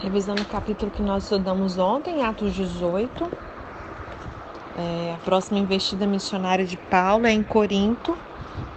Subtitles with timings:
[0.00, 3.32] Revisando o capítulo que nós estudamos ontem, Atos 18.
[4.76, 8.16] É, a próxima investida missionária de Paulo é em Corinto.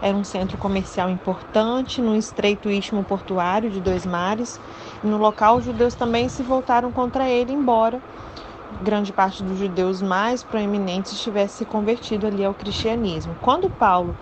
[0.01, 4.59] Era um centro comercial importante, num estreito istmo portuário de dois mares.
[5.03, 8.01] E no local, os judeus também se voltaram contra ele, embora
[8.81, 13.35] grande parte dos judeus mais proeminentes tivesse se convertido ali ao cristianismo.
[13.41, 14.15] Quando Paulo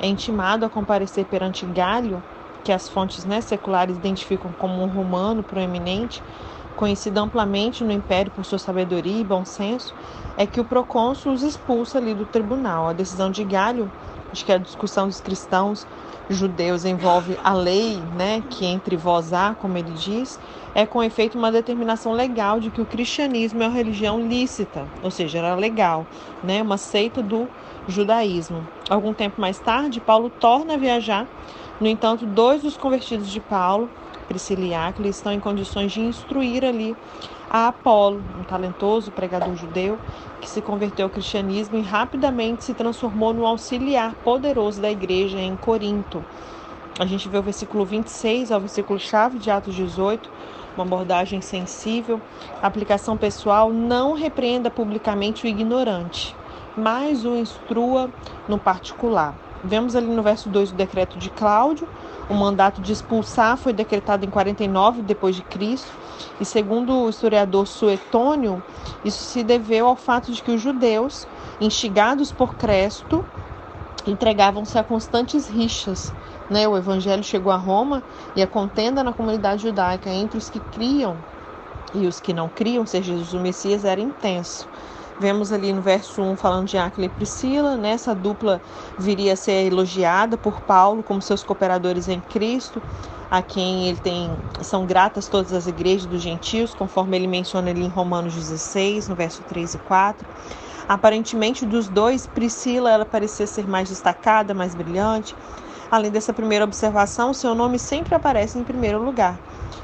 [0.00, 2.20] é intimado a comparecer perante Galho,
[2.62, 6.22] que as fontes né, seculares identificam como um romano proeminente,
[6.74, 9.94] conhecido amplamente no império por sua sabedoria e bom senso,
[10.36, 12.88] é que o procônsul os expulsa ali do tribunal.
[12.88, 13.92] A decisão de Galho,
[14.32, 15.86] de que a discussão dos cristãos
[16.28, 20.38] judeus envolve a lei, né, que entre vós há, como ele diz,
[20.74, 25.10] é com efeito uma determinação legal de que o cristianismo é uma religião lícita, ou
[25.10, 26.06] seja, era legal,
[26.42, 27.48] né, uma seita do
[27.88, 28.66] judaísmo.
[28.88, 31.26] Algum tempo mais tarde, Paulo torna a viajar
[31.80, 33.88] no entanto, dois dos convertidos de Paulo,
[34.30, 36.96] Priscila e Áquila, estão em condições de instruir ali
[37.50, 39.98] a Apolo, um talentoso pregador judeu
[40.40, 45.56] que se converteu ao cristianismo e rapidamente se transformou no auxiliar poderoso da igreja em
[45.56, 46.24] Corinto.
[47.00, 50.30] A gente vê o versículo 26 ao versículo chave de Atos 18,
[50.76, 52.22] uma abordagem sensível.
[52.62, 56.36] A aplicação pessoal não repreenda publicamente o ignorante,
[56.76, 58.08] mas o instrua
[58.46, 59.49] no particular.
[59.62, 61.86] Vemos ali no verso 2 o decreto de Cláudio,
[62.28, 65.90] o mandato de expulsar foi decretado em 49 depois de Cristo,
[66.40, 68.62] e segundo o historiador Suetônio,
[69.04, 71.26] isso se deveu ao fato de que os judeus,
[71.60, 73.24] instigados por Cresto,
[74.06, 76.12] entregavam-se a constantes rixas.
[76.48, 76.66] Né?
[76.66, 78.02] O evangelho chegou a Roma
[78.34, 81.16] e a contenda na comunidade judaica entre os que criam
[81.94, 84.66] e os que não criam ser Jesus o Messias era intenso.
[85.20, 87.90] Vemos ali no verso 1 falando de Áquila e Priscila, né?
[87.90, 88.58] essa dupla
[88.98, 92.80] viria a ser elogiada por Paulo como seus cooperadores em Cristo,
[93.30, 94.30] a quem ele tem
[94.62, 99.14] são gratas todas as igrejas dos gentios, conforme ele menciona ali em Romanos 16, no
[99.14, 100.26] verso 3 e 4.
[100.88, 105.36] Aparentemente, dos dois, Priscila ela parecia ser mais destacada, mais brilhante.
[105.90, 109.38] Além dessa primeira observação, seu nome sempre aparece em primeiro lugar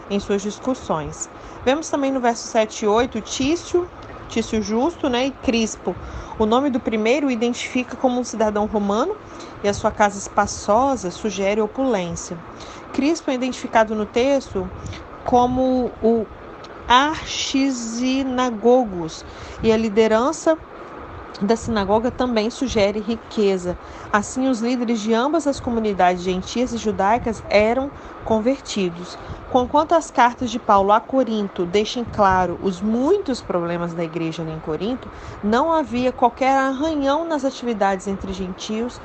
[0.08, 1.28] em suas discussões.
[1.62, 3.86] Vemos também no verso 7 e 8 Tício
[4.28, 5.94] Tício Justo né, e Crispo.
[6.38, 9.16] O nome do primeiro o identifica como um cidadão romano
[9.64, 12.36] e a sua casa espaçosa sugere opulência.
[12.92, 14.70] Crispo é identificado no texto
[15.24, 16.26] como o
[16.86, 19.24] archisinagogos
[19.62, 20.58] e a liderança
[21.40, 23.76] da sinagoga também sugere riqueza.
[24.12, 27.90] Assim, os líderes de ambas as comunidades gentias e judaicas eram
[28.24, 29.18] convertidos.
[29.50, 34.58] Conquanto as cartas de Paulo a Corinto deixem claro os muitos problemas da igreja em
[34.60, 35.08] Corinto,
[35.42, 39.00] não havia qualquer arranhão nas atividades entre gentios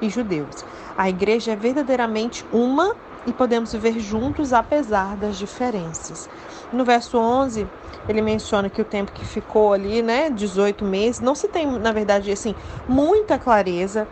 [0.00, 0.64] e judeus.
[0.96, 2.94] A igreja é verdadeiramente uma
[3.26, 6.28] e podemos viver juntos apesar das diferenças.
[6.72, 7.66] No verso 11,
[8.08, 11.92] ele menciona que o tempo que ficou ali, né, 18 meses, não se tem, na
[11.92, 12.54] verdade, assim,
[12.88, 14.06] muita clareza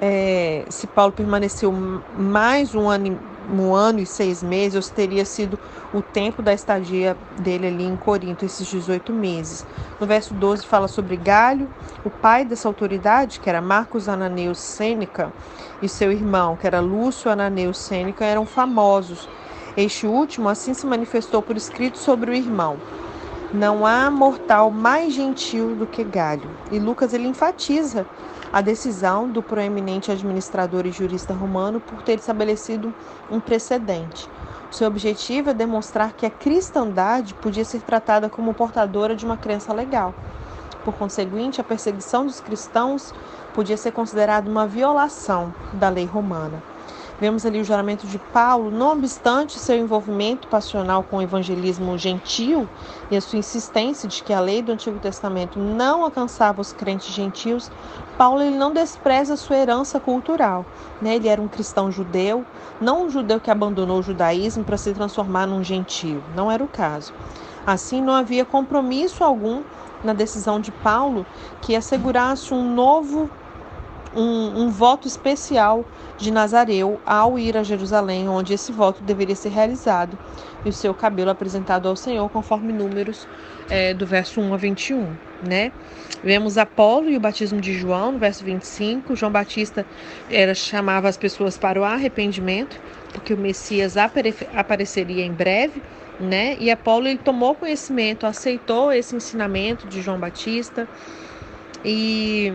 [0.00, 3.18] é, se Paulo permaneceu mais um ano,
[3.50, 5.58] um ano e seis meses, ou se teria sido
[5.92, 9.64] o tempo da estadia dele ali em Corinto, esses 18 meses.
[10.00, 11.70] No verso 12 fala sobre Galho,
[12.04, 15.32] o pai dessa autoridade, que era Marcos Ananeus Sêneca,
[15.80, 19.28] e seu irmão, que era Lúcio Ananeus Sêneca, eram famosos.
[19.76, 22.78] Este último assim se manifestou por escrito sobre o irmão.
[23.54, 26.50] Não há mortal mais gentil do que Galho.
[26.72, 28.04] E Lucas ele enfatiza
[28.52, 32.92] a decisão do proeminente administrador e jurista romano por ter estabelecido
[33.30, 34.28] um precedente.
[34.72, 39.72] Seu objetivo é demonstrar que a cristandade podia ser tratada como portadora de uma crença
[39.72, 40.12] legal.
[40.84, 43.14] Por conseguinte, a perseguição dos cristãos
[43.54, 46.73] podia ser considerada uma violação da lei romana.
[47.24, 52.68] Vemos ali o juramento de Paulo, não obstante seu envolvimento passional com o evangelismo gentil
[53.10, 57.14] e a sua insistência de que a lei do Antigo Testamento não alcançava os crentes
[57.14, 57.70] gentios,
[58.18, 60.66] Paulo ele não despreza sua herança cultural.
[61.00, 61.16] Né?
[61.16, 62.44] Ele era um cristão judeu,
[62.78, 66.22] não um judeu que abandonou o judaísmo para se transformar num gentio.
[66.36, 67.14] Não era o caso.
[67.66, 69.62] Assim, não havia compromisso algum
[70.04, 71.24] na decisão de Paulo
[71.62, 73.30] que assegurasse um novo
[74.14, 75.84] um, um, voto especial
[76.16, 80.18] de Nazareu ao ir a Jerusalém, onde esse voto deveria ser realizado,
[80.64, 83.28] e o seu cabelo apresentado ao Senhor, conforme números
[83.68, 85.08] é, do verso 1 a 21.
[85.46, 85.72] Né?
[86.22, 89.14] Vemos Apolo e o batismo de João, no verso 25.
[89.14, 89.84] João Batista
[90.30, 92.80] era, chamava as pessoas para o arrependimento,
[93.12, 95.82] porque o Messias apare, apareceria em breve.
[96.18, 96.56] Né?
[96.60, 100.88] E Apolo ele tomou conhecimento, aceitou esse ensinamento de João Batista
[101.84, 102.52] e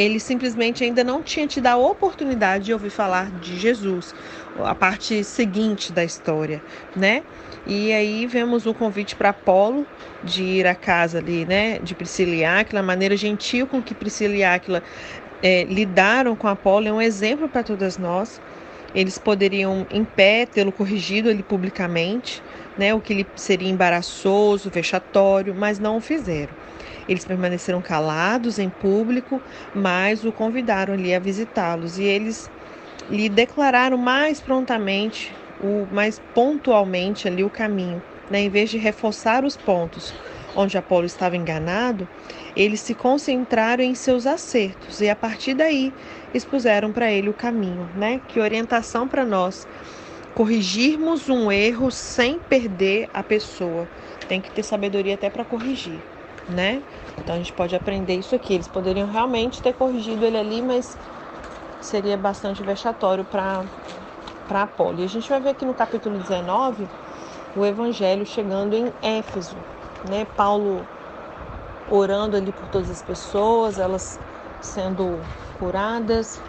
[0.00, 4.14] ele simplesmente ainda não tinha tido a oportunidade de ouvir falar de Jesus.
[4.64, 6.60] a parte seguinte da história,
[6.96, 7.22] né?
[7.66, 9.86] E aí vemos o convite para Apolo
[10.24, 13.94] de ir à casa ali, né, de Priscila e Áquila, a maneira gentil com que
[13.94, 14.82] Priscila e Áquila
[15.42, 18.40] é, lidaram com Apolo é um exemplo para todas nós.
[18.94, 22.42] Eles poderiam, em pé, tê-lo corrigido ali publicamente,
[22.76, 26.59] né, o que lhe seria embaraçoso, vexatório, mas não o fizeram.
[27.10, 29.42] Eles permaneceram calados em público,
[29.74, 32.48] mas o convidaram ali a visitá-los e eles
[33.10, 39.44] lhe declararam mais prontamente, o mais pontualmente ali o caminho, né, em vez de reforçar
[39.44, 40.14] os pontos
[40.54, 42.08] onde Apolo estava enganado,
[42.54, 45.92] eles se concentraram em seus acertos e a partir daí
[46.32, 48.20] expuseram para ele o caminho, né?
[48.28, 49.66] Que orientação para nós
[50.34, 53.88] corrigirmos um erro sem perder a pessoa.
[54.28, 56.00] Tem que ter sabedoria até para corrigir,
[56.48, 56.82] né?
[57.20, 58.54] Então a gente pode aprender isso aqui.
[58.54, 60.96] Eles poderiam realmente ter corrigido ele ali, mas
[61.80, 63.64] seria bastante vexatório para
[64.48, 65.00] para Apolo.
[65.00, 66.88] E a gente vai ver aqui no capítulo 19
[67.54, 69.56] o evangelho chegando em Éfeso,
[70.08, 70.26] né?
[70.36, 70.84] Paulo
[71.88, 74.18] orando ali por todas as pessoas, elas
[74.60, 75.20] sendo
[75.58, 76.40] curadas.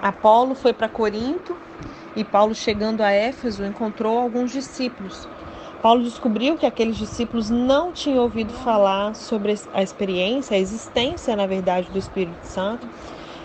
[0.00, 1.56] Apolo foi para Corinto
[2.14, 5.28] e Paulo, chegando a Éfeso, encontrou alguns discípulos.
[5.82, 11.46] Paulo descobriu que aqueles discípulos não tinham ouvido falar sobre a experiência, a existência, na
[11.46, 12.86] verdade, do Espírito Santo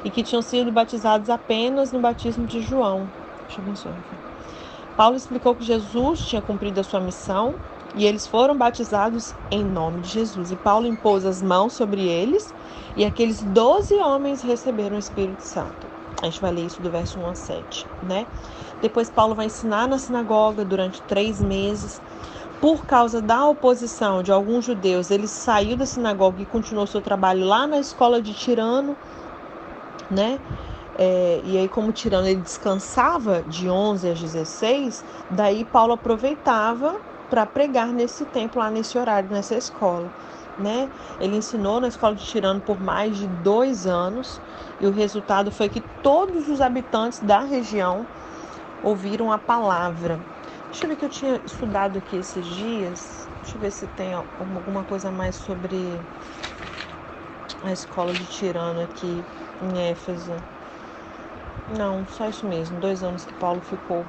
[0.04, 3.10] e que tinham sido batizados apenas no batismo de João.
[3.48, 3.94] Deixa eu.
[4.98, 7.56] Paulo explicou que Jesus tinha cumprido a sua missão
[7.96, 10.52] e eles foram batizados em nome de Jesus.
[10.52, 12.54] E Paulo impôs as mãos sobre eles
[12.98, 15.88] e aqueles doze homens receberam o Espírito Santo.
[16.22, 18.26] A gente vai ler isso do verso 1 a 7, né?
[18.82, 22.02] Depois Paulo vai ensinar na sinagoga durante três meses.
[22.62, 27.46] Por causa da oposição de alguns judeus, ele saiu da sinagoga e continuou seu trabalho
[27.46, 28.96] lá na escola de Tirano,
[30.10, 30.40] né?
[30.98, 36.96] É, e aí, como Tirano ele descansava de 11 às 16, daí Paulo aproveitava
[37.30, 40.10] para pregar nesse tempo, lá nesse horário, nessa escola.
[40.58, 40.90] Né?
[41.20, 44.40] Ele ensinou na escola de Tirano por mais de dois anos
[44.80, 48.08] e o resultado foi que todos os habitantes da região
[48.82, 50.18] ouviram a palavra.
[50.76, 53.30] Deixa eu ver que eu tinha estudado aqui esses dias.
[53.42, 56.02] Deixa eu ver se tem alguma coisa mais sobre
[57.64, 59.24] a escola de Tirano aqui
[59.62, 60.36] em Éfeso.
[61.70, 62.78] Não, só isso mesmo.
[62.78, 64.06] Dois anos que Paulo ficou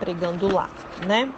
[0.00, 0.68] pregando lá,
[1.00, 1.32] né?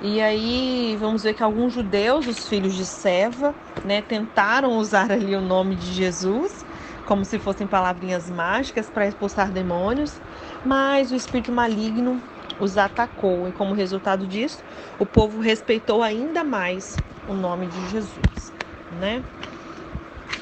[0.00, 3.52] E aí vamos ver que alguns judeus, os filhos de Seva,
[3.84, 6.64] né, tentaram usar ali o nome de Jesus
[7.04, 10.20] como se fossem palavrinhas mágicas para expulsar demônios,
[10.64, 12.22] mas o espírito maligno
[12.60, 14.62] os atacou e como resultado disso,
[14.98, 16.96] o povo respeitou ainda mais
[17.26, 18.52] o nome de Jesus,
[18.90, 19.24] né?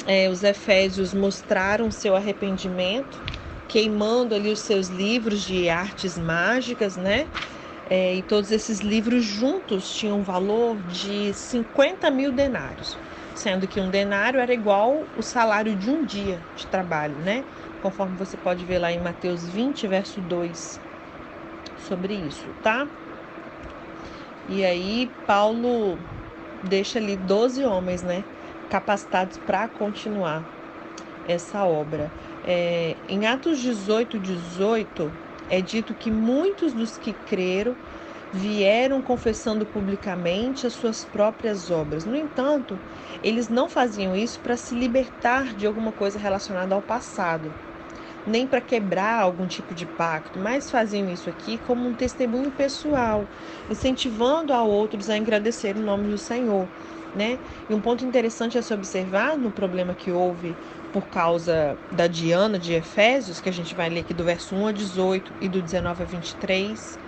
[0.07, 3.23] É, os efésios mostraram seu arrependimento,
[3.69, 7.29] queimando ali os seus livros de artes mágicas, né?
[7.91, 12.99] É, e todos esses livros juntos tinham um valor de 50 mil denários,
[13.35, 17.45] sendo que um denário era igual o salário de um dia de trabalho, né?
[17.81, 20.81] Conforme você pode ver lá em Mateus 20, verso 2,
[21.87, 22.87] sobre isso, tá?
[24.49, 25.99] E aí, Paulo
[26.63, 28.25] deixa ali 12 homens, né?
[28.71, 30.43] Capacitados para continuar
[31.27, 32.11] essa obra.
[32.47, 35.13] É, em Atos 18, 18
[35.51, 37.77] é dito que muitos dos que creram
[38.33, 42.05] vieram confessando publicamente as suas próprias obras.
[42.05, 42.79] No entanto,
[43.23, 47.53] eles não faziam isso para se libertar de alguma coisa relacionada ao passado,
[48.27, 53.25] nem para quebrar algum tipo de pacto, mas faziam isso aqui como um testemunho pessoal,
[53.71, 56.69] incentivando a outros a agradecer o nome do Senhor.
[57.15, 57.39] Né?
[57.69, 60.55] E um ponto interessante a se observar no problema que houve
[60.93, 64.67] por causa da Diana de Efésios, que a gente vai ler aqui do verso 1
[64.67, 66.99] a 18 e do 19 a 23,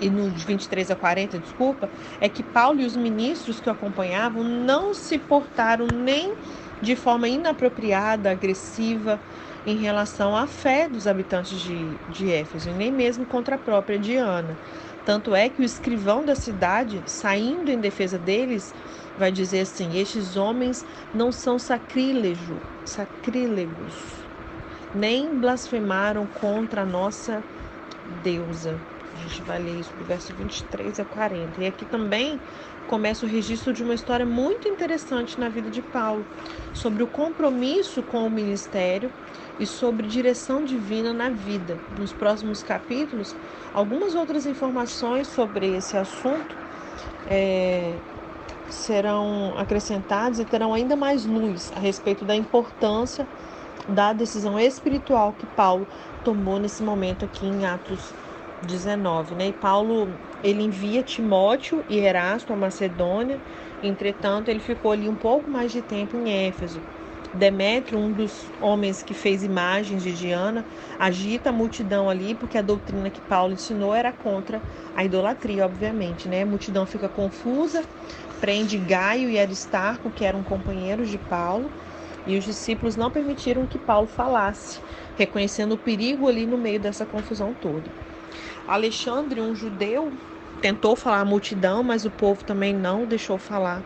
[0.00, 4.42] e no 23 a 40, desculpa, é que Paulo e os ministros que o acompanhavam
[4.42, 6.34] não se portaram nem
[6.80, 9.20] de forma inapropriada, agressiva
[9.66, 13.98] em relação à fé dos habitantes de, de Éfeso, e nem mesmo contra a própria
[13.98, 14.56] Diana.
[15.04, 18.74] Tanto é que o escrivão da cidade, saindo em defesa deles,
[19.18, 23.94] vai dizer assim: Estes homens não são sacrílego, sacrílegos,
[24.94, 27.42] nem blasfemaram contra a nossa
[28.22, 28.78] deusa.
[29.20, 31.60] A gente vai ler isso do verso 23 a 40.
[31.62, 32.40] E aqui também
[32.88, 36.24] começa o registro de uma história muito interessante na vida de Paulo,
[36.72, 39.12] sobre o compromisso com o ministério
[39.58, 41.78] e sobre direção divina na vida.
[41.98, 43.36] Nos próximos capítulos,
[43.74, 46.56] algumas outras informações sobre esse assunto
[47.28, 47.94] é,
[48.70, 53.26] serão acrescentadas e terão ainda mais luz a respeito da importância
[53.88, 55.86] da decisão espiritual que Paulo
[56.24, 58.12] tomou nesse momento aqui em Atos
[58.62, 59.48] 19, né?
[59.48, 60.08] E Paulo
[60.42, 63.38] ele envia Timóteo e Erasto à Macedônia.
[63.82, 66.80] Entretanto, ele ficou ali um pouco mais de tempo em Éfeso.
[67.32, 70.64] Demétrio, um dos homens que fez imagens de Diana,
[70.98, 74.60] agita a multidão ali, porque a doutrina que Paulo ensinou era contra
[74.96, 76.42] a idolatria, obviamente, né?
[76.42, 77.84] A multidão fica confusa,
[78.40, 81.70] prende Gaio e Aristarco, que eram companheiros de Paulo,
[82.26, 84.80] e os discípulos não permitiram que Paulo falasse,
[85.16, 88.09] reconhecendo o perigo ali no meio dessa confusão toda.
[88.70, 90.12] Alexandre, um judeu,
[90.60, 93.82] tentou falar à multidão, mas o povo também não deixou falar.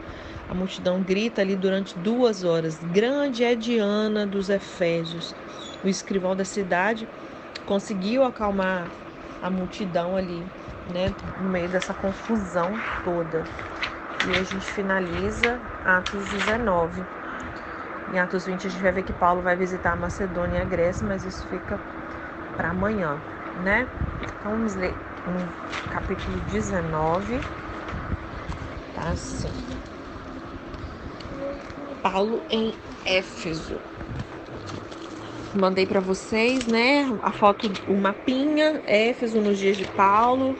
[0.46, 5.34] A multidão grita ali durante duas horas: Grande é Diana dos Efésios.
[5.82, 7.08] O escrivão da cidade
[7.64, 8.92] conseguiu acalmar
[9.40, 10.44] a multidão ali,
[10.92, 13.42] né, no meio dessa confusão toda.
[14.22, 17.02] E a gente finaliza Atos 19.
[18.12, 20.64] Em Atos 20 a gente vai ver que Paulo vai visitar a Macedônia e a
[20.66, 21.80] Grécia, mas isso fica
[22.56, 23.18] para amanhã,
[23.62, 23.88] né?
[24.38, 24.94] Então vamos ler
[25.26, 27.40] no capítulo 19.
[28.94, 29.48] Tá assim.
[32.02, 33.78] Paulo em Éfeso.
[35.54, 40.56] Mandei para vocês, né, a foto, o mapinha, Éfeso nos dias de Paulo.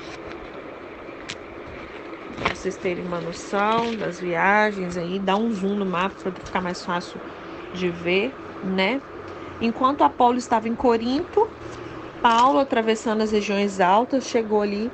[2.44, 6.60] Pra vocês terem uma noção das viagens aí, dá um zoom no mapa para ficar
[6.60, 7.20] mais fácil
[7.74, 8.32] de ver,
[8.62, 9.00] né?
[9.60, 11.48] Enquanto Apolo estava em Corinto,
[12.24, 14.90] Paulo, atravessando as regiões altas, chegou ali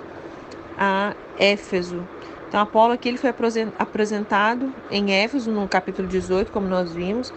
[0.76, 2.02] a Éfeso.
[2.48, 3.30] Então, Apolo aqui ele foi
[3.78, 7.32] apresentado em Éfeso, no capítulo 18, como nós vimos.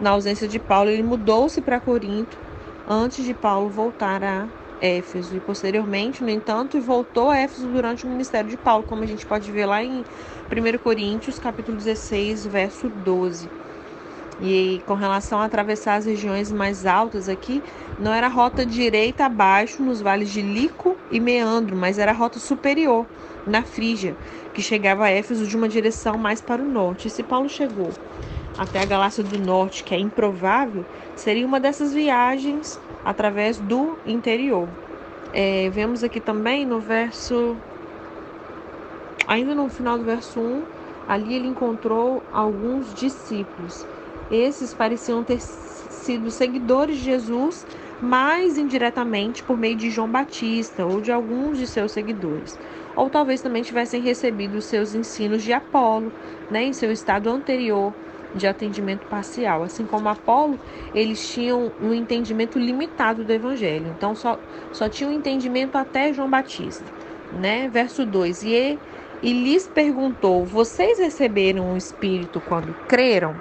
[0.00, 2.36] Na ausência de Paulo, ele mudou-se para Corinto
[2.90, 4.48] antes de Paulo voltar a
[4.80, 5.36] Éfeso.
[5.36, 9.24] E posteriormente, no entanto, voltou a Éfeso durante o ministério de Paulo, como a gente
[9.24, 10.00] pode ver lá em
[10.50, 13.48] 1 Coríntios, capítulo 16, verso 12.
[14.40, 17.62] E com relação a atravessar as regiões mais altas aqui,
[17.98, 23.06] não era rota direita abaixo nos vales de Lico e Meandro, mas era rota superior
[23.46, 24.14] na Frígia,
[24.52, 27.08] que chegava a Éfeso de uma direção mais para o norte.
[27.08, 27.90] E se Paulo chegou
[28.58, 34.68] até a Galácia do Norte, que é improvável, seria uma dessas viagens através do interior.
[35.32, 37.56] É, vemos aqui também no verso.
[39.26, 40.62] Ainda no final do verso 1,
[41.08, 43.86] ali ele encontrou alguns discípulos.
[44.30, 47.66] Esses pareciam ter sido seguidores de Jesus,
[48.00, 52.58] mais indiretamente por meio de João Batista ou de alguns de seus seguidores.
[52.94, 56.12] Ou talvez também tivessem recebido os seus ensinos de Apolo,
[56.50, 57.92] né, em seu estado anterior
[58.34, 59.62] de atendimento parcial.
[59.62, 60.58] Assim como Apolo,
[60.94, 63.92] eles tinham um entendimento limitado do evangelho.
[63.96, 64.38] Então só,
[64.72, 66.84] só tinham entendimento até João Batista.
[67.32, 67.68] Né?
[67.68, 68.78] Verso 2: E,
[69.22, 73.34] e lhes perguntou: Vocês receberam o Espírito quando creram?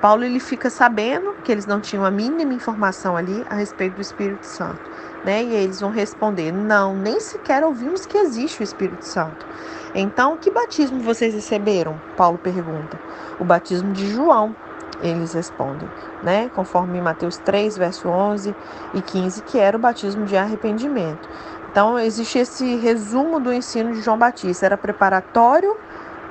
[0.00, 4.02] Paulo ele fica sabendo que eles não tinham a mínima informação ali a respeito do
[4.02, 4.82] Espírito Santo,
[5.24, 5.42] né?
[5.42, 9.46] E eles vão responder: "Não, nem sequer ouvimos que existe o Espírito Santo".
[9.94, 12.00] Então, que batismo vocês receberam?
[12.16, 12.98] Paulo pergunta.
[13.40, 14.54] O batismo de João.
[15.02, 15.90] Eles respondem,
[16.22, 16.50] né?
[16.54, 18.56] Conforme Mateus 3, verso 11
[18.94, 21.28] e 15, que era o batismo de arrependimento.
[21.70, 25.76] Então, existe esse resumo do ensino de João Batista, era preparatório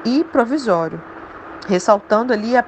[0.04, 1.00] e provisório,
[1.68, 2.64] ressaltando ali a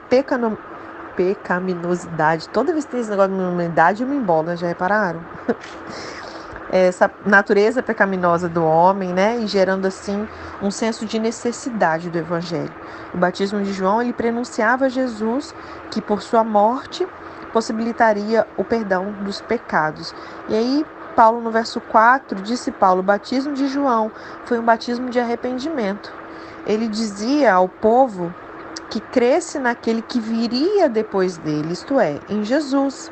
[1.18, 2.48] pecaminosidade.
[2.50, 4.56] Toda vez que tem esse negócio de humanidade, eu me embolo, né?
[4.56, 5.20] Já repararam?
[6.70, 9.40] Essa natureza pecaminosa do homem, né?
[9.40, 10.28] E gerando assim
[10.62, 12.72] um senso de necessidade do evangelho.
[13.14, 15.56] O batismo de João, ele prenunciava Jesus
[15.90, 17.08] que por sua morte
[17.52, 20.14] possibilitaria o perdão dos pecados.
[20.50, 24.12] E aí Paulo no verso 4 disse Paulo, o batismo de João
[24.46, 26.14] foi um batismo de arrependimento.
[26.68, 28.32] Ele dizia ao povo
[28.89, 33.12] que cresce naquele que viria depois dele, isto é, em Jesus.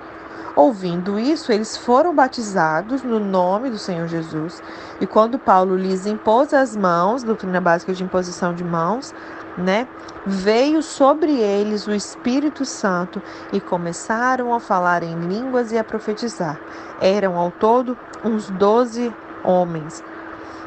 [0.56, 4.64] Ouvindo isso, eles foram batizados no nome do Senhor Jesus.
[5.02, 9.14] E quando Paulo lhes impôs as mãos, doutrina básica de imposição de mãos,
[9.58, 9.86] né?
[10.26, 16.58] Veio sobre eles o Espírito Santo e começaram a falar em línguas e a profetizar.
[17.02, 19.14] Eram ao todo uns doze
[19.44, 20.02] homens.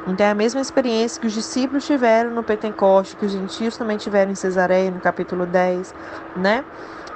[0.06, 3.98] Então é a mesma experiência que os discípulos tiveram no Pentecoste, que os gentios também
[3.98, 5.94] tiveram em Cesareia, no capítulo 10,
[6.36, 6.64] né?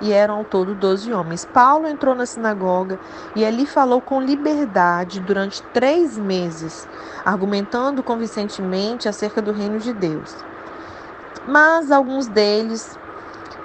[0.01, 1.45] E eram ao todo 12 homens.
[1.45, 2.99] Paulo entrou na sinagoga
[3.37, 6.89] e ali falou com liberdade durante três meses,
[7.25, 10.35] argumentando convincentemente acerca do reino de Deus.
[11.47, 12.99] Mas alguns deles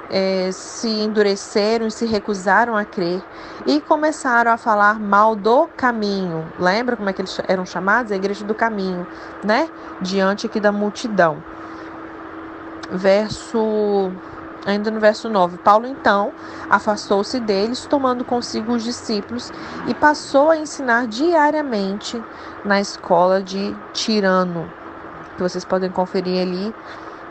[0.10, 3.22] é, se endureceram e se recusaram a crer
[3.66, 6.52] e começaram a falar mal do caminho.
[6.60, 8.12] Lembra como é que eles eram chamados?
[8.12, 9.06] A igreja do caminho,
[9.44, 9.70] né?
[10.02, 11.44] Diante aqui da multidão.
[12.90, 14.12] Verso
[14.68, 16.34] Ainda no verso 9, Paulo então
[16.70, 19.50] afastou-se deles, tomando consigo os discípulos,
[19.88, 22.22] e passou a ensinar diariamente
[22.66, 24.70] na escola de Tirano,
[25.38, 26.76] que vocês podem conferir ali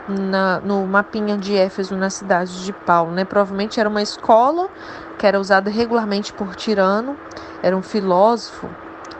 [0.07, 3.11] na, no mapinha de Éfeso, na cidade de Paulo.
[3.11, 3.25] Né?
[3.25, 4.69] Provavelmente era uma escola
[5.17, 7.17] que era usada regularmente por Tirano,
[7.61, 8.69] era um filósofo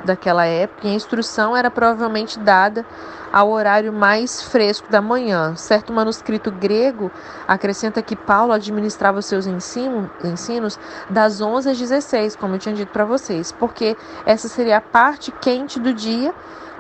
[0.05, 2.85] daquela época, e a instrução era provavelmente dada
[3.31, 5.55] ao horário mais fresco da manhã.
[5.55, 7.11] Certo manuscrito grego
[7.47, 10.79] acrescenta que Paulo administrava seus ensino, ensinos
[11.09, 15.31] das 11 às 16, como eu tinha dito para vocês, porque essa seria a parte
[15.31, 16.33] quente do dia,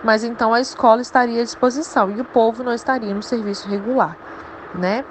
[0.03, 4.17] mas então a escola estaria à disposição e o povo não estaria no serviço regular,
[4.75, 5.03] né?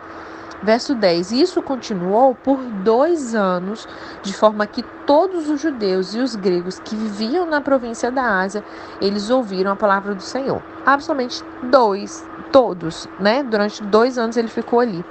[0.62, 3.86] Verso 10: Isso continuou por dois anos,
[4.22, 8.64] de forma que todos os judeus e os gregos que viviam na província da Ásia,
[9.00, 10.62] eles ouviram a palavra do Senhor.
[10.84, 13.42] Absolutamente dois, todos, né?
[13.42, 15.04] Durante dois anos ele ficou ali.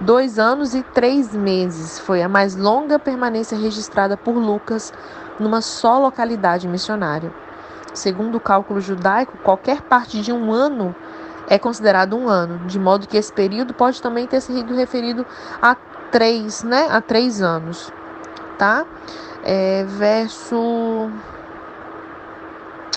[0.00, 4.92] Dois anos e três meses foi a mais longa permanência registrada por Lucas
[5.40, 7.32] numa só localidade missionária.
[7.96, 10.94] Segundo o cálculo judaico, qualquer parte de um ano
[11.48, 15.26] é considerado um ano, de modo que esse período pode também ter sido referido
[15.62, 15.74] a
[16.12, 16.88] três, né?
[16.90, 17.90] A três anos,
[18.58, 18.84] tá?
[19.42, 21.10] É, verso.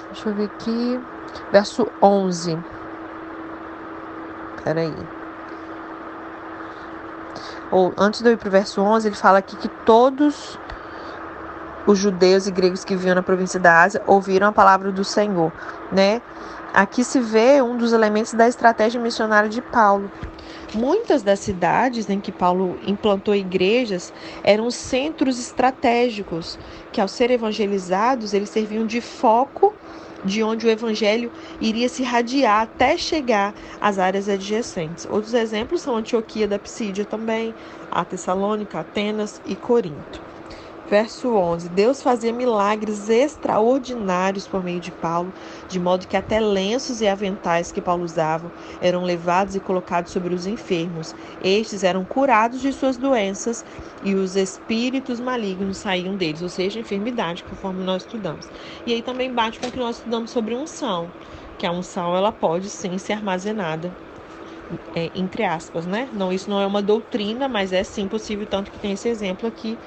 [0.07, 1.01] Deixa eu ver aqui.
[1.49, 2.59] Verso 11.
[4.65, 4.93] Peraí.
[7.71, 10.59] Ou antes de eu ir para o verso 11, ele fala aqui que todos
[11.85, 15.51] os judeus e gregos que viviam na província da Ásia ouviram a palavra do Senhor,
[15.91, 16.21] né?
[16.73, 20.11] Aqui se vê um dos elementos da estratégia missionária de Paulo.
[20.73, 26.59] Muitas das cidades em que Paulo implantou igrejas eram centros estratégicos
[26.91, 29.73] que, ao ser evangelizados, eles serviam de foco
[30.23, 35.07] de onde o evangelho iria se radiar até chegar às áreas adjacentes.
[35.09, 37.55] Outros exemplos são Antioquia da Psídia também,
[37.89, 40.21] a Tessalônica, Atenas e Corinto.
[40.89, 45.31] Verso 11: Deus fazia milagres extraordinários por meio de Paulo,
[45.67, 50.33] de modo que até lenços e aventais que Paulo usava eram levados e colocados sobre
[50.33, 51.13] os enfermos.
[51.43, 53.63] Estes eram curados de suas doenças
[54.03, 58.47] e os espíritos malignos saíam deles, ou seja, enfermidade, conforme nós estudamos.
[58.83, 61.11] E aí também bate com o que nós estudamos sobre unção,
[61.59, 63.91] que a unção ela pode sim ser armazenada
[64.95, 66.09] é, entre aspas, né?
[66.13, 69.47] Não, isso não é uma doutrina, mas é sim possível, tanto que tem esse exemplo
[69.47, 69.77] aqui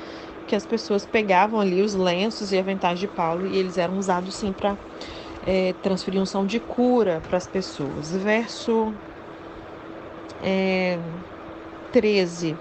[0.47, 4.35] que as pessoas pegavam ali os lenços e aventais de Paulo e eles eram usados
[4.35, 4.77] sim para
[5.47, 8.11] é, transferir unção de cura para as pessoas.
[8.13, 8.93] Verso
[10.43, 10.99] é,
[11.93, 12.57] 13.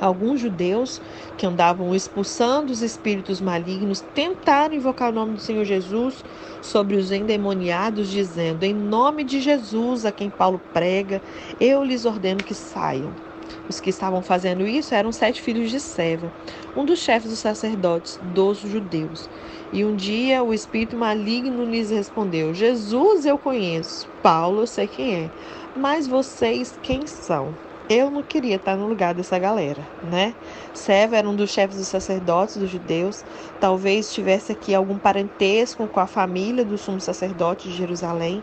[0.00, 1.00] Alguns judeus
[1.36, 6.24] que andavam expulsando os espíritos malignos tentaram invocar o nome do Senhor Jesus
[6.62, 11.20] sobre os endemoniados, dizendo: Em nome de Jesus, a quem Paulo prega,
[11.58, 13.27] eu lhes ordeno que saiam.
[13.68, 16.32] Os que estavam fazendo isso eram sete filhos de Seva,
[16.74, 19.28] um dos chefes dos sacerdotes dos judeus.
[19.72, 25.14] E um dia o espírito maligno lhes respondeu: Jesus eu conheço, Paulo eu sei quem
[25.14, 25.30] é,
[25.76, 27.54] mas vocês quem são?
[27.90, 30.34] Eu não queria estar no lugar dessa galera, né?
[30.74, 33.24] Seva era um dos chefes dos sacerdotes dos judeus,
[33.60, 38.42] talvez tivesse aqui algum parentesco com a família do sumo sacerdote de Jerusalém,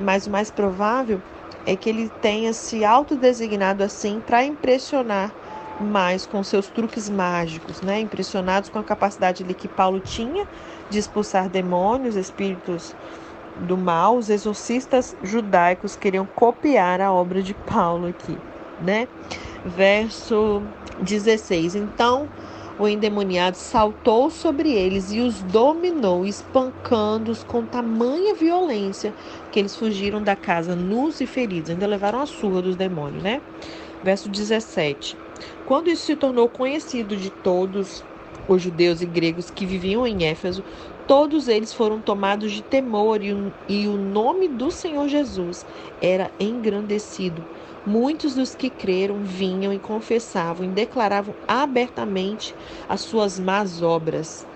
[0.00, 1.20] mas o mais provável
[1.68, 5.30] é que ele tenha se autodesignado assim para impressionar
[5.78, 8.00] mais com seus truques mágicos, né?
[8.00, 10.48] Impressionados com a capacidade ali que Paulo tinha
[10.88, 12.96] de expulsar demônios, espíritos
[13.58, 18.38] do mal, os exorcistas judaicos queriam copiar a obra de Paulo aqui,
[18.80, 19.06] né?
[19.62, 20.62] Verso
[21.02, 21.74] 16.
[21.74, 22.30] Então,
[22.78, 29.12] o endemoniado saltou sobre eles e os dominou, espancando-os com tamanha violência
[29.50, 31.70] que eles fugiram da casa nus e feridos.
[31.70, 33.42] Ainda levaram a surra dos demônios, né?
[34.02, 35.16] Verso 17.
[35.66, 38.04] Quando isso se tornou conhecido de todos
[38.46, 40.62] os judeus e gregos que viviam em Éfeso,
[41.06, 45.66] todos eles foram tomados de temor e o, nome do Senhor Jesus
[46.00, 47.44] era engrandecido
[47.84, 52.54] Muitos dos que creram vinham e confessavam e declaravam abertamente
[52.88, 54.46] as suas más obras.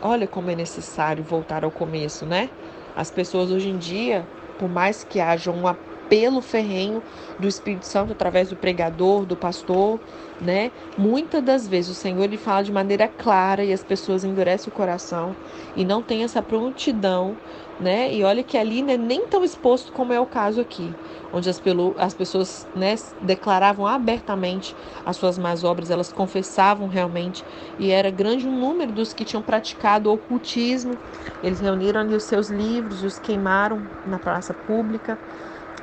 [0.00, 2.52] Olha como é necessário voltar ao começo, né?
[2.94, 5.66] As pessoas hoje em dia, por mais que haja um
[6.06, 7.02] apelo ferrenho
[7.38, 9.98] do Espírito Santo através do pregador, do pastor,
[10.40, 10.70] né?
[10.98, 14.76] Muitas das vezes o Senhor ele fala de maneira clara e as pessoas endurecem o
[14.76, 15.34] coração
[15.76, 17.36] e não tem essa prontidão
[17.82, 18.14] né?
[18.14, 20.94] E olha que ali não é nem tão exposto como é o caso aqui,
[21.32, 27.44] onde as, pelo, as pessoas né, declaravam abertamente as suas más obras, elas confessavam realmente,
[27.78, 30.96] e era grande o número dos que tinham praticado o ocultismo.
[31.42, 35.18] Eles reuniram ali os seus livros, os queimaram na praça pública.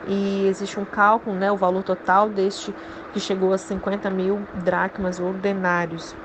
[0.08, 2.74] E existe um cálculo, né, o valor total deste
[3.14, 6.16] que chegou a 50 mil dracmas ou denários.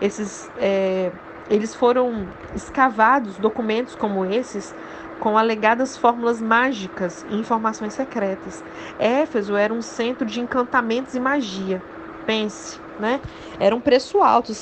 [0.00, 1.10] Esses, é,
[1.48, 4.74] eles foram escavados, documentos como esses,
[5.20, 8.62] com alegadas fórmulas mágicas e informações secretas.
[8.98, 11.82] Éfeso era um centro de encantamentos e magia.
[12.26, 13.20] Pense, né?
[13.58, 14.54] Era um preço alto,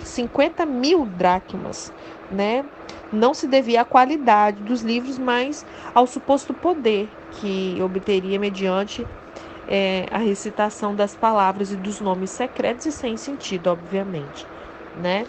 [0.00, 1.92] 50 mil dracmas,
[2.30, 2.64] né?
[3.12, 9.06] Não se devia à qualidade dos livros, mas ao suposto poder que obteria mediante
[9.68, 14.46] é, a recitação das palavras e dos nomes secretos e sem sentido, obviamente,
[14.96, 15.26] né?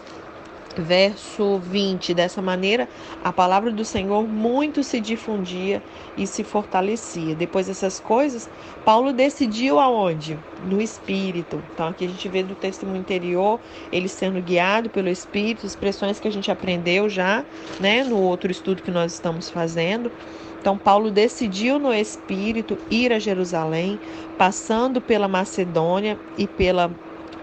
[0.82, 2.88] Verso 20: Dessa maneira,
[3.24, 5.82] a palavra do Senhor muito se difundia
[6.18, 7.36] e se fortalecia.
[7.36, 8.50] Depois dessas coisas,
[8.84, 10.38] Paulo decidiu aonde?
[10.66, 11.62] No Espírito.
[11.74, 13.60] Então, aqui a gente vê do testemunho interior,
[13.92, 17.46] ele sendo guiado pelo Espírito, expressões que a gente aprendeu já,
[17.80, 20.12] né, no outro estudo que nós estamos fazendo.
[20.60, 24.00] Então, Paulo decidiu no Espírito ir a Jerusalém,
[24.36, 26.90] passando pela Macedônia e pela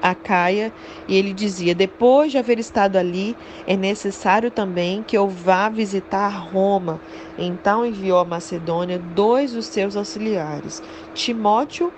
[0.02, 0.72] Acaia,
[1.06, 3.36] e ele dizia: Depois de haver estado ali,
[3.66, 7.00] é necessário também que eu vá visitar Roma.
[7.38, 10.82] Então enviou a Macedônia dois dos seus auxiliares,
[11.14, 11.92] Timóteo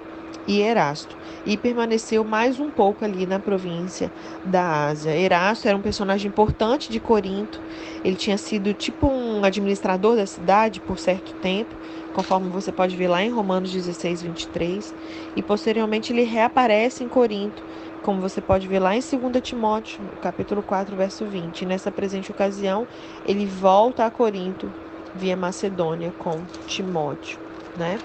[0.47, 4.13] e Erasto, e permaneceu mais um pouco ali na província
[4.45, 5.17] da Ásia.
[5.17, 7.61] Erasto era um personagem importante de Corinto,
[8.05, 11.75] ele tinha sido tipo um administrador da cidade por certo tempo,
[12.13, 14.95] conforme você pode ver lá em Romanos 16, 23,
[15.35, 17.63] e posteriormente ele reaparece em Corinto
[18.05, 21.65] como você pode ver lá em 2 Timóteo, capítulo 4, verso 20.
[21.65, 22.87] Nessa presente ocasião,
[23.27, 24.71] ele volta a Corinto
[25.17, 27.39] via Macedônia com Timóteo,
[27.79, 27.99] né?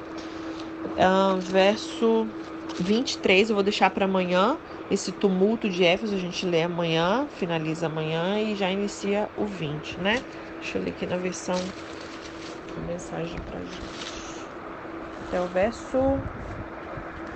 [0.96, 2.26] Uh, verso
[2.80, 4.58] 23, eu vou deixar para amanhã
[4.90, 10.00] esse tumulto de Éfeso, a gente lê amanhã, finaliza amanhã e já inicia o 20,
[10.00, 10.24] né?
[10.62, 11.58] Deixa eu ler aqui na versão
[12.88, 14.48] mensagem para gente.
[15.28, 16.20] Até o verso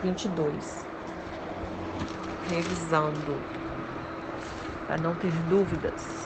[0.01, 0.92] 22
[2.49, 3.37] revisando
[4.87, 6.23] para não ter dúvidas.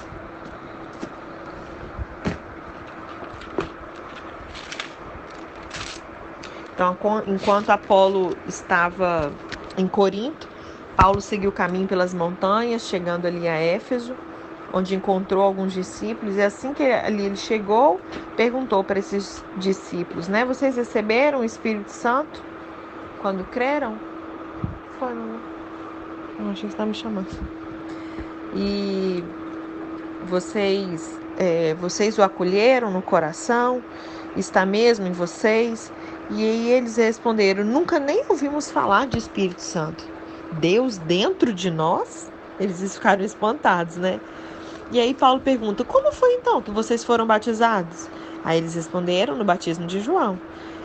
[6.74, 9.32] Então, enquanto Apolo estava
[9.76, 10.48] em Corinto,
[10.96, 14.16] Paulo seguiu o caminho pelas montanhas, chegando ali a Éfeso,
[14.72, 16.36] onde encontrou alguns discípulos.
[16.36, 18.00] E assim que ali ele chegou,
[18.36, 20.46] perguntou para esses discípulos, né?
[20.46, 22.44] Vocês receberam o Espírito Santo
[23.22, 23.98] quando creram?
[26.39, 27.28] Não, achei que você está me chamando.
[28.56, 29.23] E
[30.28, 33.84] vocês, é, vocês o acolheram no coração?
[34.36, 35.91] Está mesmo em vocês?
[36.30, 40.04] E aí eles responderam: Nunca nem ouvimos falar de Espírito Santo.
[40.52, 42.32] Deus dentro de nós?
[42.60, 44.19] Eles ficaram espantados, né?
[44.91, 48.10] E aí Paulo pergunta: Como foi então que vocês foram batizados?
[48.43, 50.39] Aí eles responderam: No batismo de João.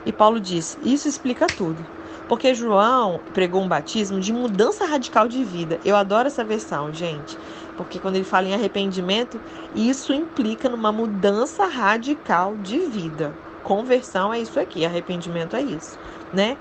[0.06, 1.84] E Paulo diz: Isso explica tudo.
[2.32, 5.78] Porque João pregou um batismo de mudança radical de vida.
[5.84, 7.36] Eu adoro essa versão, gente.
[7.76, 9.38] Porque quando ele fala em arrependimento,
[9.76, 13.34] isso implica numa mudança radical de vida.
[13.62, 15.98] Conversão é isso aqui, arrependimento é isso,
[16.32, 16.56] né?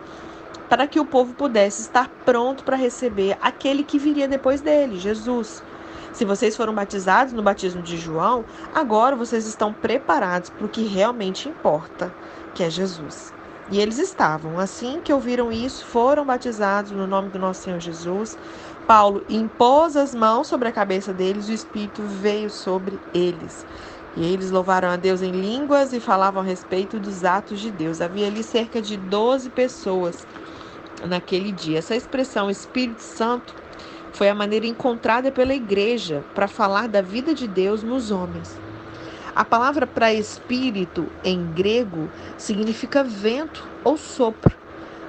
[0.68, 5.64] Para que o povo pudesse estar pronto para receber aquele que viria depois dele, Jesus.
[6.12, 8.44] Se vocês foram batizados no batismo de João,
[8.76, 12.14] agora vocês estão preparados para o que realmente importa,
[12.54, 13.32] que é Jesus.
[13.72, 14.60] E eles estavam.
[14.60, 18.38] Assim que ouviram isso, foram batizados no nome do nosso Senhor Jesus.
[18.86, 23.66] Paulo impôs as mãos sobre a cabeça deles e o Espírito veio sobre eles.
[24.18, 28.02] E eles louvaram a Deus em línguas e falavam a respeito dos atos de Deus.
[28.02, 30.28] Havia ali cerca de 12 pessoas
[31.08, 31.80] naquele dia.
[31.80, 33.56] Essa expressão Espírito Santo
[34.12, 38.60] foi a maneira encontrada pela igreja para falar da vida de Deus nos homens.
[39.34, 44.54] A palavra para espírito em grego significa vento ou sopro.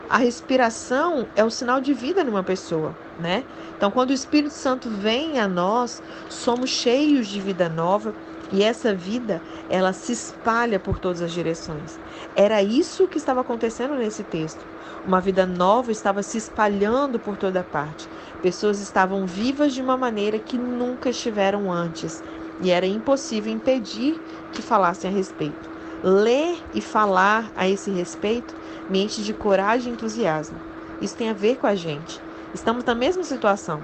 [0.08, 3.42] A respiração é o sinal de vida numa pessoa, né?
[3.76, 8.14] Então, quando o Espírito Santo vem a nós, somos cheios de vida nova
[8.52, 11.98] e essa vida, ela se espalha por todas as direções.
[12.37, 14.61] Era isso que estava acontecendo nesse texto.
[15.04, 18.06] Uma vida nova estava se espalhando por toda parte.
[18.42, 22.22] Pessoas estavam vivas de uma maneira que nunca estiveram antes
[22.62, 24.18] e era impossível impedir
[24.53, 25.70] que falassem a respeito.
[26.03, 28.55] Ler e falar a esse respeito
[28.88, 30.59] me enche de coragem e entusiasmo.
[31.01, 32.20] Isso tem a ver com a gente.
[32.55, 33.81] Estamos na mesma situação.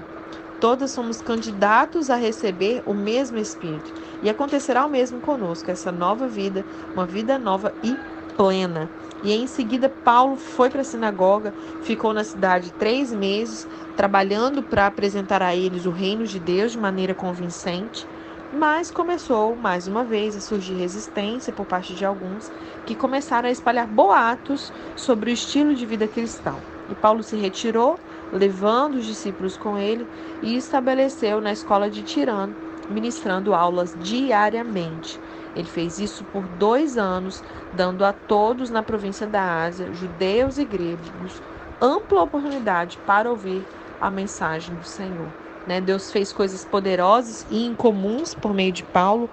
[0.59, 3.93] Todas somos candidatos a receber o mesmo Espírito.
[4.21, 7.95] E acontecerá o mesmo conosco, essa nova vida, uma vida nova e
[8.35, 8.89] plena.
[9.23, 14.87] E em seguida, Paulo foi para a sinagoga, ficou na cidade três meses, trabalhando para
[14.87, 18.05] apresentar a eles o reino de Deus de maneira convincente
[18.51, 22.51] Mas começou mais uma vez a surgir resistência por parte de alguns
[22.83, 26.59] que começaram a espalhar boatos sobre o estilo de vida cristão.
[26.89, 27.99] E Paulo se retirou,
[28.33, 30.07] levando os discípulos com ele,
[30.41, 32.55] e estabeleceu na escola de Tirano,
[32.89, 35.19] ministrando aulas diariamente.
[35.55, 40.65] Ele fez isso por dois anos, dando a todos na província da Ásia, judeus e
[40.65, 41.39] gregos,
[41.79, 43.63] ampla oportunidade para ouvir
[44.01, 45.38] a mensagem do Senhor.
[45.67, 45.81] Né?
[45.81, 49.29] Deus fez coisas poderosas e incomuns por meio de Paulo.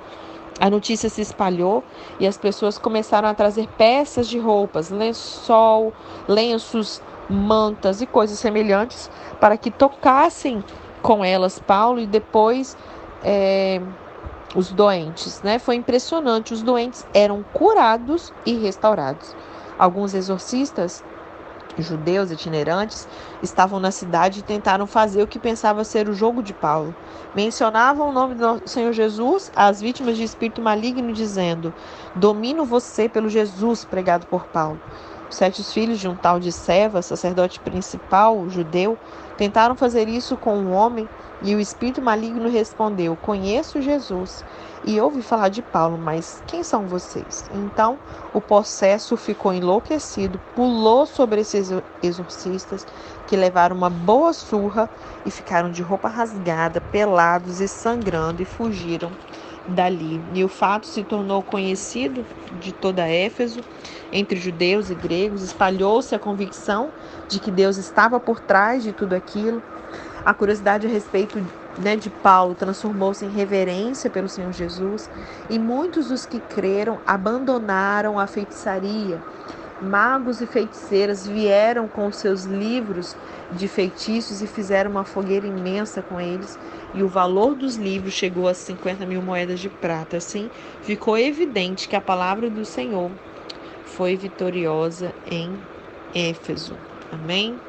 [0.58, 1.84] A notícia se espalhou
[2.18, 5.92] e as pessoas começaram a trazer peças de roupas, lençol,
[6.26, 9.10] lenços, mantas e coisas semelhantes
[9.40, 10.64] para que tocassem
[11.02, 12.76] com elas Paulo e depois
[13.22, 13.80] é,
[14.54, 15.42] os doentes.
[15.42, 15.58] Né?
[15.58, 19.36] Foi impressionante, os doentes eram curados e restaurados.
[19.78, 21.04] Alguns exorcistas
[21.82, 23.06] judeus itinerantes
[23.42, 26.94] estavam na cidade e tentaram fazer o que pensava ser o jogo de Paulo.
[27.34, 31.72] Mencionavam o nome do Senhor Jesus às vítimas de espírito maligno, dizendo:
[32.14, 34.80] Domino você pelo Jesus pregado por Paulo.
[35.28, 38.96] Sete filhos de um tal de Seva, sacerdote principal judeu,
[39.36, 41.08] tentaram fazer isso com um homem
[41.42, 44.44] e o espírito maligno respondeu: Conheço Jesus
[44.84, 47.44] e ouvi falar de Paulo, mas quem são vocês?
[47.52, 47.98] Então
[48.32, 51.70] o possesso ficou enlouquecido, pulou sobre esses
[52.02, 52.86] exorcistas,
[53.26, 54.88] que levaram uma boa surra
[55.24, 59.10] e ficaram de roupa rasgada, pelados e sangrando e fugiram
[59.68, 60.20] dali.
[60.34, 62.24] E o fato se tornou conhecido
[62.60, 63.60] de toda Éfeso,
[64.12, 66.90] entre judeus e gregos, espalhou-se a convicção
[67.28, 69.62] de que Deus estava por trás de tudo aquilo.
[70.24, 71.44] A curiosidade a respeito
[71.78, 75.10] né, de Paulo transformou-se em reverência pelo Senhor Jesus,
[75.50, 79.20] e muitos dos que creram abandonaram a feitiçaria.
[79.80, 83.14] Magos e feiticeiras vieram com seus livros
[83.52, 86.58] de feitiços e fizeram uma fogueira imensa com eles,
[86.96, 90.16] e o valor dos livros chegou a 50 mil moedas de prata.
[90.16, 93.12] Assim, ficou evidente que a palavra do Senhor
[93.84, 95.60] foi vitoriosa em
[96.14, 96.74] Éfeso.
[97.12, 97.65] Amém?